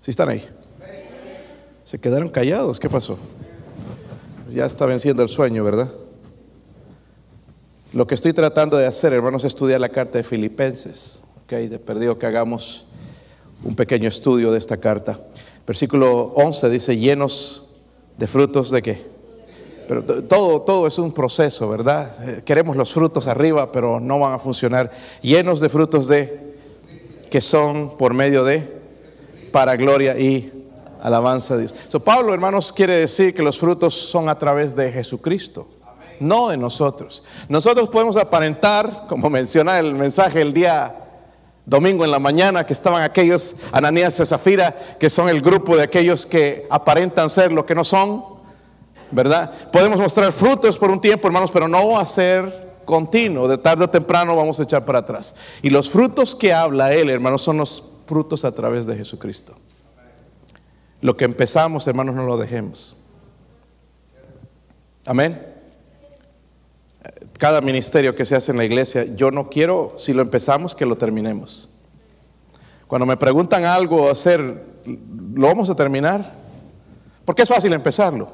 [0.00, 0.48] ¿Sí están ahí?
[1.82, 2.78] Se quedaron callados.
[2.78, 3.18] ¿Qué pasó?
[4.48, 5.90] Ya está venciendo el sueño, ¿verdad?
[7.94, 11.18] Lo que estoy tratando de hacer, hermanos, es estudiar la carta de Filipenses.
[11.42, 12.86] Ok, de perdido que hagamos
[13.64, 15.18] un pequeño estudio de esta carta.
[15.66, 17.68] Versículo 11 dice, llenos
[18.18, 19.14] de frutos de qué?
[19.88, 22.12] Pero todo, todo es un proceso, ¿verdad?
[22.28, 24.90] Eh, queremos los frutos arriba, pero no van a funcionar.
[25.20, 26.54] Llenos de frutos de,
[27.30, 28.66] que son por medio de,
[29.52, 30.50] para gloria y
[31.02, 31.74] alabanza de Dios.
[31.88, 35.66] So, Pablo, hermanos, quiere decir que los frutos son a través de Jesucristo,
[36.18, 37.22] no de nosotros.
[37.48, 41.03] Nosotros podemos aparentar, como menciona el mensaje el día
[41.66, 45.82] domingo en la mañana, que estaban aquellos, Ananías y Zafira, que son el grupo de
[45.82, 48.22] aquellos que aparentan ser lo que no son,
[49.10, 49.52] ¿verdad?
[49.72, 53.84] Podemos mostrar frutos por un tiempo, hermanos, pero no va a ser continuo, de tarde
[53.84, 55.34] o temprano vamos a echar para atrás.
[55.62, 59.54] Y los frutos que habla él, hermanos, son los frutos a través de Jesucristo.
[61.00, 62.96] Lo que empezamos, hermanos, no lo dejemos.
[65.06, 65.53] Amén
[67.44, 70.86] cada ministerio que se hace en la iglesia, yo no quiero, si lo empezamos, que
[70.86, 71.68] lo terminemos.
[72.86, 74.64] Cuando me preguntan algo hacer,
[75.34, 76.24] ¿lo vamos a terminar?
[77.22, 78.30] Porque es fácil empezarlo,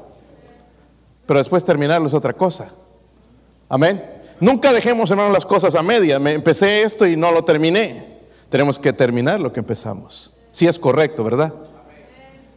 [1.27, 2.71] pero después terminarlo es otra cosa.
[3.69, 4.01] Amén.
[4.39, 6.21] Nunca dejemos, hermano, las cosas a media.
[6.21, 8.17] Me empecé esto y no lo terminé.
[8.49, 10.37] Tenemos que terminar lo que empezamos.
[10.53, 11.53] Si es correcto, ¿verdad?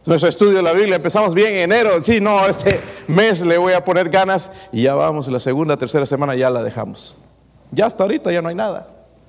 [0.06, 2.02] Nuestro estudio de la Biblia empezamos bien en enero.
[2.02, 6.04] Sí, no, este mes le voy a poner ganas y ya vamos, la segunda, tercera
[6.04, 7.16] semana ya la dejamos.
[7.70, 8.86] Ya hasta ahorita ya no hay nada.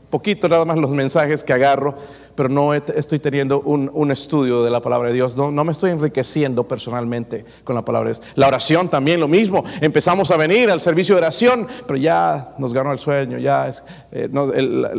[0.09, 1.95] Poquito nada más los mensajes que agarro
[2.35, 6.67] pero no estoy teniendo un, estudio de la palabra de Dios, no, me estoy enriqueciendo
[6.67, 8.27] personalmente con la palabra de Dios.
[8.35, 12.73] La oración también lo mismo, empezamos a venir al servicio de oración, pero ya nos
[12.73, 13.71] ganó el sueño, ya
[14.11, 14.29] eh,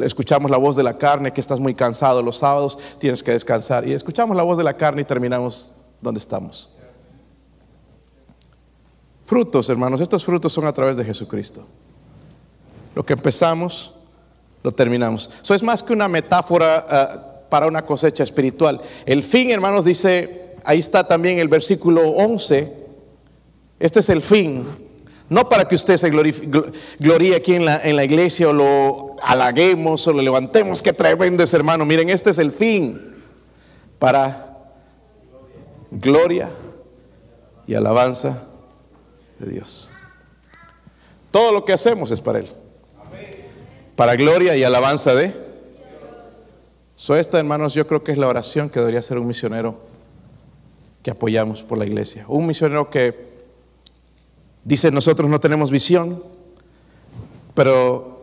[0.03, 3.87] escuchamos la voz de la carne, que estás muy cansado los sábados, tienes que descansar,
[3.87, 6.73] y escuchamos la voz de la carne y terminamos donde estamos.
[9.27, 11.67] Frutos, hermanos, estos frutos son a través de Jesucristo.
[12.95, 13.96] Lo que empezamos
[14.67, 15.31] lo terminamos.
[15.45, 18.81] Eso es más que una metáfora eh, para una cosecha espiritual.
[19.07, 22.73] El fin, hermanos, dice, ahí está también el versículo 11,
[23.79, 24.67] este es el fin.
[25.29, 30.05] No para que usted se gloríe aquí en la, en la iglesia o lo halaguemos
[30.09, 31.85] o lo levantemos, qué tremendo es hermano.
[31.85, 33.15] Miren, este es el fin
[34.01, 34.53] para
[35.93, 36.51] gloria
[37.69, 38.49] y alabanza
[39.39, 39.93] de Dios.
[41.31, 42.49] Todo lo que hacemos es para Él
[43.97, 45.35] para gloria y alabanza de.
[46.97, 49.79] So esta, hermanos, yo creo que es la oración que debería ser un misionero
[51.03, 52.25] que apoyamos por la iglesia.
[52.29, 53.27] Un misionero que
[54.65, 56.23] dice, nosotros no tenemos visión,
[57.55, 58.23] pero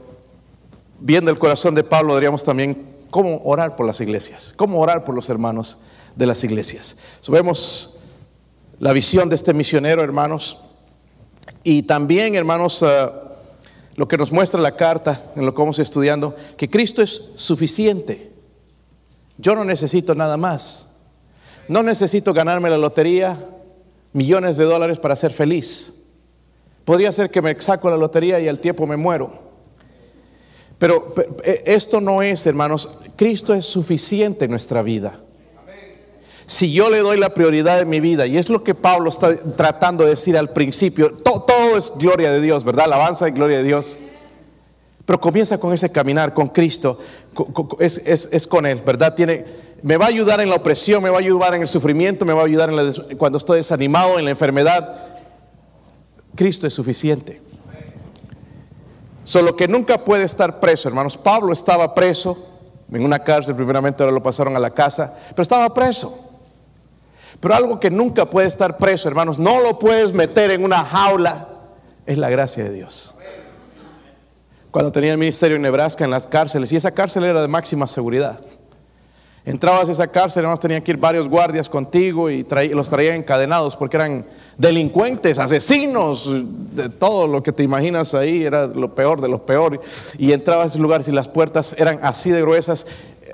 [1.00, 5.16] viendo el corazón de Pablo, deberíamos también cómo orar por las iglesias, cómo orar por
[5.16, 5.80] los hermanos
[6.16, 6.98] de las iglesias.
[7.28, 8.00] vemos
[8.80, 10.60] la visión de este misionero, hermanos,
[11.64, 13.23] y también, hermanos, uh,
[13.96, 18.32] lo que nos muestra la carta, en lo que vamos estudiando, que Cristo es suficiente.
[19.38, 20.94] Yo no necesito nada más.
[21.68, 23.38] No necesito ganarme la lotería,
[24.12, 26.04] millones de dólares para ser feliz.
[26.86, 29.42] Podría ser que me saco la lotería y al tiempo me muero.
[30.78, 31.14] Pero,
[31.44, 35.20] esto no es, hermanos, Cristo es suficiente en nuestra vida.
[36.54, 39.36] Si yo le doy la prioridad de mi vida, y es lo que Pablo está
[39.56, 42.86] tratando de decir al principio, to- todo, es gloria de Dios, ¿verdad?
[42.86, 43.98] Alabanza y gloria de Dios.
[45.04, 47.00] Pero comienza con ese caminar con Cristo,
[47.80, 49.16] es, es- es con Él, ¿verdad?
[49.16, 49.46] Tiene,
[49.82, 52.34] me va a ayudar en la opresión, me va a ayudar en el sufrimiento, me
[52.34, 52.84] va a ayudar en la
[53.18, 55.06] cuando estoy desanimado, en la enfermedad.
[56.36, 57.42] Cristo es suficiente.
[59.26, 61.18] Solo que nunca puede estar preso, hermanos.
[61.18, 62.38] Pablo estaba preso
[62.92, 66.23] en una cárcel, primeramente ahora lo pasaron a la casa, pero estaba preso.
[67.44, 71.50] Pero algo que nunca puede estar preso, hermanos, no lo puedes meter en una jaula,
[72.06, 73.16] es la gracia de Dios.
[74.72, 77.86] Cuando tenía el ministerio en Nebraska, en las cárceles, y esa cárcel era de máxima
[77.86, 78.40] seguridad.
[79.44, 83.76] Entrabas a esa cárcel, hermanos, tenían que ir varios guardias contigo y los traían encadenados
[83.76, 84.26] porque eran
[84.58, 86.30] delincuentes, asesinos,
[86.74, 89.82] de todo lo que te imaginas ahí, era lo peor de lo peor.
[90.18, 92.86] Y entrabas a esos lugares y las puertas eran así de gruesas,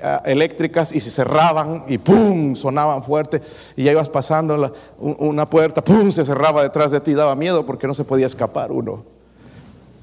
[0.02, 2.56] eh, eléctricas, y se cerraban y ¡pum!
[2.56, 3.42] sonaban fuerte.
[3.76, 6.10] Y ya ibas pasando una puerta, ¡pum!
[6.10, 9.04] se cerraba detrás de ti, daba miedo porque no se podía escapar uno.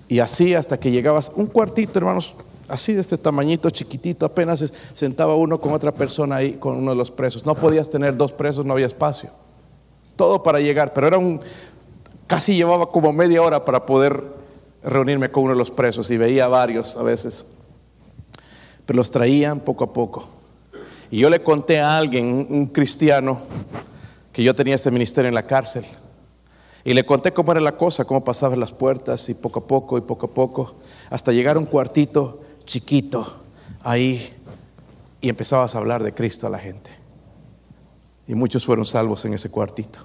[0.07, 2.35] Y así hasta que llegabas un cuartito, hermanos,
[2.67, 6.91] así de este tamañito, chiquitito, apenas se sentaba uno con otra persona ahí, con uno
[6.91, 7.45] de los presos.
[7.45, 9.31] No podías tener dos presos, no había espacio.
[10.15, 11.41] Todo para llegar, pero era un,
[12.25, 14.23] casi llevaba como media hora para poder
[14.83, 17.45] reunirme con uno de los presos y veía varios a veces.
[18.87, 20.27] Pero los traían poco a poco.
[21.11, 23.37] Y yo le conté a alguien, un- cristiano,
[24.33, 25.85] que yo tenía este ministerio en la cárcel.
[26.83, 29.97] Y le conté cómo era la cosa, cómo pasaban las puertas y poco a poco
[29.97, 30.75] y poco a poco,
[31.09, 33.41] hasta llegar a un cuartito chiquito
[33.81, 34.33] ahí
[35.21, 36.89] y empezabas a hablar de Cristo a la gente.
[38.27, 39.99] Y muchos fueron salvos en ese cuartito.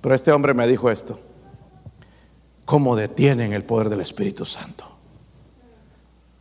[0.00, 1.18] Pero este hombre me dijo esto,
[2.64, 4.84] ¿cómo detienen el poder del Espíritu Santo?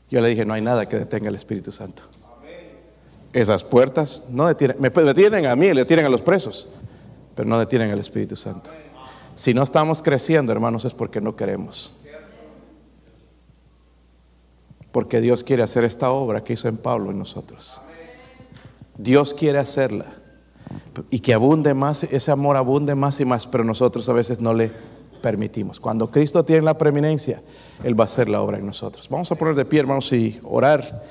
[0.10, 2.04] Yo le dije, no hay nada que detenga el Espíritu Santo.
[3.32, 6.68] Esas puertas no detienen, me detienen a mí, le detienen a los presos,
[7.36, 8.72] pero no detienen al Espíritu Santo.
[9.36, 11.94] Si no estamos creciendo, hermanos, es porque no queremos.
[14.92, 17.80] Porque Dios quiere hacer esta obra que hizo en Pablo en nosotros.
[18.98, 20.08] Dios quiere hacerla.
[21.10, 24.54] Y que abunde más, ese amor abunde más y más, pero nosotros a veces no
[24.54, 24.72] le
[25.22, 25.80] permitimos.
[25.80, 27.42] Cuando Cristo tiene la preeminencia,
[27.84, 29.08] Él va a hacer la obra en nosotros.
[29.10, 31.04] Vamos a poner de pie, hermanos, y orar.